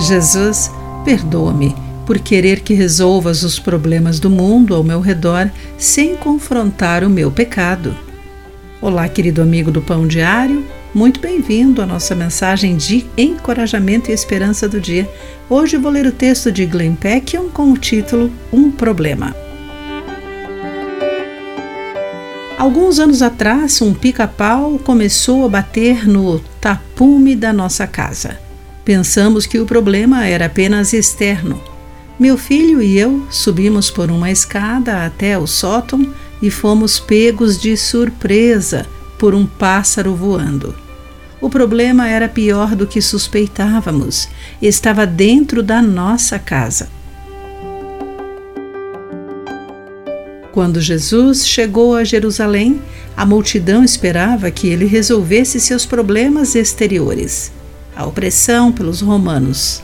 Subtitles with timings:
[0.00, 0.70] Jesus,
[1.04, 1.74] perdoa-me
[2.06, 7.30] por querer que resolvas os problemas do mundo ao meu redor sem confrontar o meu
[7.30, 7.94] pecado.
[8.80, 14.68] Olá, querido amigo do Pão Diário, muito bem-vindo à nossa mensagem de encorajamento e esperança
[14.68, 15.08] do dia.
[15.48, 19.36] Hoje vou ler o texto de Glenn Peckion com o título Um Problema.
[22.58, 28.49] Alguns anos atrás, um pica-pau começou a bater no tapume da nossa casa.
[28.90, 31.62] Pensamos que o problema era apenas externo.
[32.18, 37.76] Meu filho e eu subimos por uma escada até o sótão e fomos pegos de
[37.76, 40.74] surpresa por um pássaro voando.
[41.40, 44.28] O problema era pior do que suspeitávamos.
[44.60, 46.88] Estava dentro da nossa casa.
[50.50, 52.82] Quando Jesus chegou a Jerusalém,
[53.16, 57.52] a multidão esperava que ele resolvesse seus problemas exteriores
[57.94, 59.82] a opressão pelos romanos.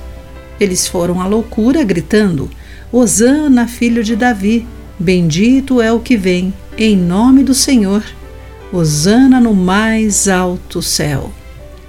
[0.59, 2.51] Eles foram à loucura gritando:
[2.93, 4.66] Hosana, filho de Davi,
[4.98, 8.02] bendito é o que vem, em nome do Senhor.
[8.73, 11.30] Hosana no mais alto céu.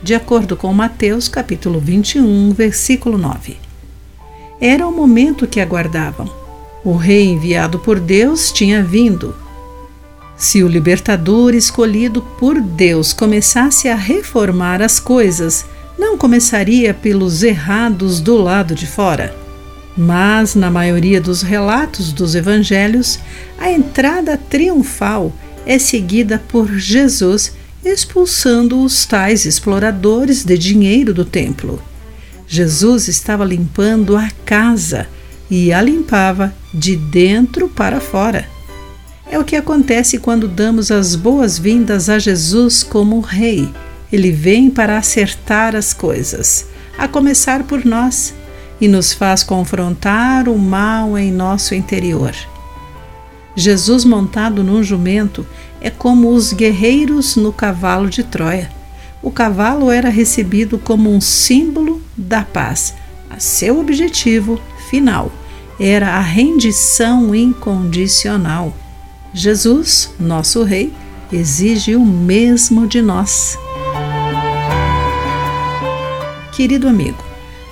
[0.01, 3.57] De acordo com Mateus capítulo 21, versículo 9.
[4.61, 6.29] Era o momento que aguardavam.
[6.83, 9.35] O rei enviado por Deus tinha vindo.
[10.37, 15.65] Se o libertador escolhido por Deus começasse a reformar as coisas,
[15.97, 19.35] não começaria pelos errados do lado de fora.
[19.97, 23.19] Mas, na maioria dos relatos dos evangelhos,
[23.57, 25.33] a entrada triunfal
[25.65, 27.53] é seguida por Jesus
[27.83, 31.81] expulsando os tais exploradores de dinheiro do templo.
[32.47, 35.07] Jesus estava limpando a casa
[35.49, 38.47] e a limpava de dentro para fora.
[39.29, 43.69] É o que acontece quando damos as boas-vindas a Jesus como Rei
[44.11, 48.33] ele vem para acertar as coisas, a começar por nós,
[48.80, 52.33] e nos faz confrontar o mal em nosso interior.
[53.55, 55.45] Jesus montado num jumento
[55.81, 58.70] é como os guerreiros no cavalo de Troia.
[59.21, 62.93] O cavalo era recebido como um símbolo da paz.
[63.30, 65.31] A seu objetivo final
[65.80, 68.76] era a rendição incondicional.
[69.33, 70.93] Jesus, nosso Rei,
[71.31, 73.58] exige o mesmo de nós.
[76.57, 77.23] Querido amigo,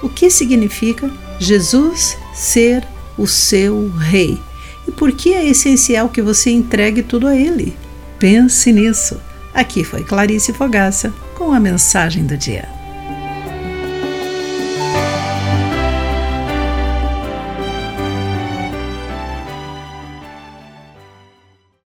[0.04, 1.10] o que significa
[1.40, 2.88] Jesus ser
[3.18, 4.40] o seu Rei?
[4.88, 7.76] E por que é essencial que você entregue tudo a Ele?
[8.20, 9.20] Pense nisso.
[9.56, 12.70] Aqui foi Clarice Fogaça com a mensagem do dia.